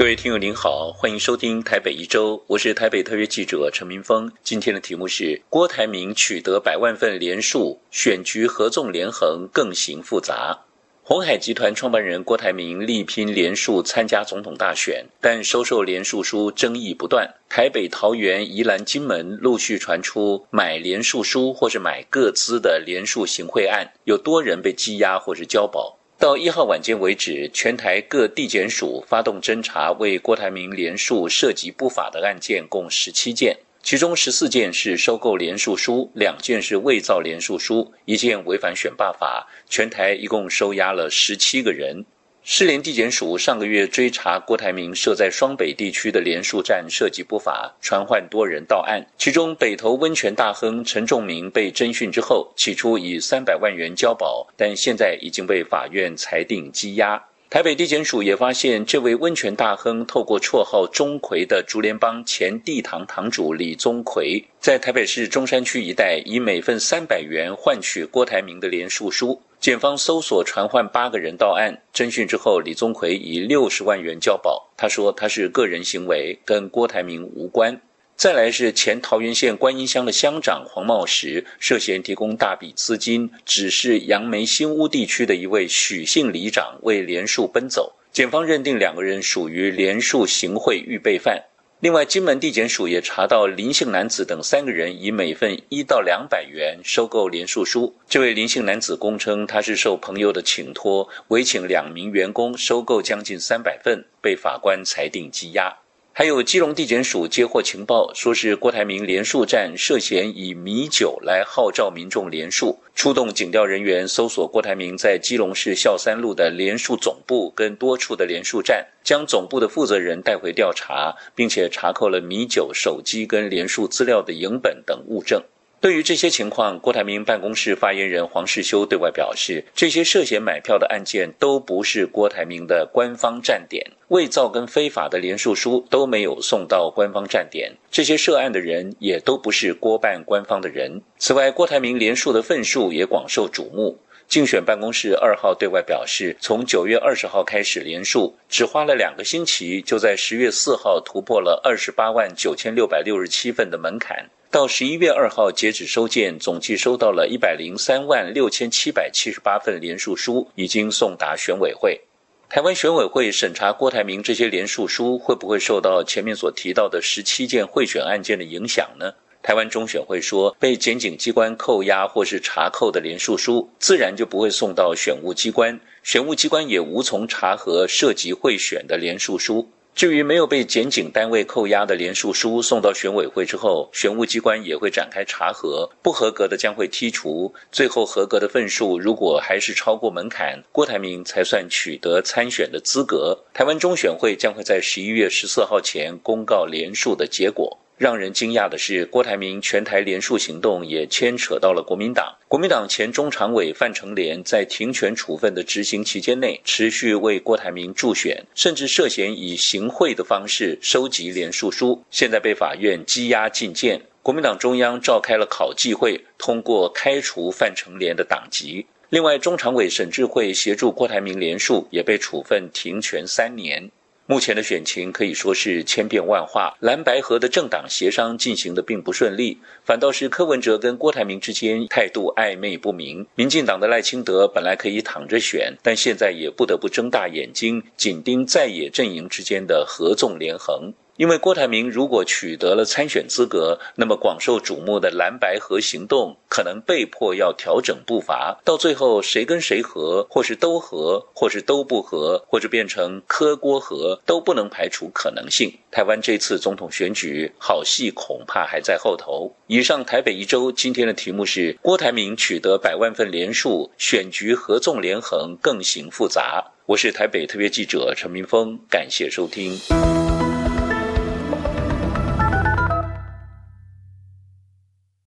[0.00, 4.32] 各位听友您好，欢迎收听台北一周，我是台北特约记者陈明峰。
[4.42, 10.60] 今天的题目是郭台铭取得百万份连署，选局合纵连横更形复杂。
[11.02, 17.34] 红海集团创办人郭台铭力拼连署参加总统大选，但收受连署书争议不断。
[17.50, 25.98] 台北、桃园、宜兰、金门陆续传出买连署书或是买各资的连署行贿案，有多人被羁押或是交保。
[26.20, 33.56] 到一号晚间为止，全台各地检署发动侦查，为郭台铭连署涉及不法的案件共十七件。
[33.82, 39.48] 其中十四件是收购连署书，两件是伪造连署书，一件违反选罢法。
[39.66, 42.04] 全台一共收押了十七个人。
[42.42, 49.06] 市联地检署上个月追查郭台铭设在双北地区的连署站涉及不法，传唤多人到案。
[49.18, 57.22] 其中北投温泉大亨陈仲明被侦讯之后，起初以三百万元交保，但现在已经被法院裁定羁押。
[57.50, 69.42] 台北地检署也发现，这位温泉大亨透过绰号“钟馗”的竹联帮前地堂堂主李宗馗，在台北市中山区一带，以每份三百元换取郭台铭的连署书。
[69.60, 74.70] 检方搜索传唤八个人到案，侦讯之后，李宗奎以六十万元交保。
[74.74, 77.78] 他说他是个人行为，跟郭台铭无关。
[78.16, 87.92] 再来是前桃园县观音乡的乡长黄茂石，涉嫌提供大笔资金，指示杨梅新屋地区的一位许姓里长为连署奔走。
[88.10, 91.44] 检方认定两个人属于连署行贿预备犯。
[91.80, 97.96] 另外，金门地检署也查到林姓男子等三个人以每份一到两百元收购连署书。
[98.06, 105.78] 这位林姓男子供称，他是受朋友的请托，委请两名员工收购将近三百份，被法官裁定羁押。
[106.12, 125.40] 还有基隆地检署接获情报，说是郭台铭联署站涉嫌以米酒来号召民众联署，出动警调人员搜索郭台铭在基隆市孝三路的联署总部跟多处的联署站，将总部的负责人带回调查，并且查扣了米酒手机跟联署资料的影本等物证。
[125.80, 141.00] 对于这些情况，郭台铭办公室发言人黄世修对外表示，这些涉嫌买票的案件都不是郭台铭的官方站点，伪造跟非法的联署书都没有送到官方站点，这些涉案的人也都不是郭办官方的人。
[141.18, 143.98] 此外，郭台铭联署的份数也广受瞩目。
[144.30, 154.30] 竞选办公室二号对外表示，从九月二十号开始连署，只花了两个星期，就在十月四号突破了二十八万九千六百六十七份的门槛。
[154.48, 162.00] 到十一月二号截止收件，总计收到了一百零三万六千七百七十八份连署书，已经送达选委会。
[162.48, 169.12] 台湾选委会审查郭台铭这些连署书，会不会受到前面所提到的十七件贿选案件的影响呢？
[169.42, 179.68] 台湾中选会说，被检警机关扣押或是查扣的联署书，自然就不会送到选务机关，选务机关也无从查核涉及贿选的联署书。
[179.92, 193.36] 至于没有被检警单位扣押的联署书送到选委会之后，选务机关也会展开查核，不合格的将会剔除，最后合格的份数如果还是超过门槛，郭台铭才算取得参选的资格。
[193.52, 197.78] 台湾中选会将会在十一月十四号前公告联署的结果。
[198.00, 202.34] 让人惊讶的是，郭台铭全台联署行动也牵扯到了国民党。
[202.48, 214.00] 国民党前中常委范成廉在停权处分的执行期间内，持续为郭台铭助选，甚至涉嫌以行贿的方式收集联署书，现在被法院羁押禁见。
[214.22, 218.86] 国民党中央召开了考纪会，通过开除范成廉的党籍。
[219.10, 223.90] 另外，中常委沈志慧协助郭台铭联署，也被处分停权三年。
[224.30, 233.26] 目前的选情可以说是千变万化，蓝白河的政党协商进行的并不顺利，反倒是柯文哲跟郭台铭之间态度暧昧不明。
[233.34, 240.94] 民进党的赖清德本来可以躺着选，但现在也不得不睁大眼睛，紧盯在野阵营之间的合纵连横。
[241.20, 255.70] 因为郭台铭如果取得了参选资格，那么广受瞩目的蓝白合行动可能被迫要调整步伐，到最后谁跟谁合，或是都合，或是都不合，或者变成柯郭合，都不能排除可能性。
[255.90, 259.54] 台湾这次总统选举好戏恐怕还在后头。
[259.66, 266.64] 以上台北一周今天的题目是郭台铭取得百万份连署，选局合纵连横更形复杂。
[266.86, 269.78] 我是台北特别记者陈明峰，感谢收听。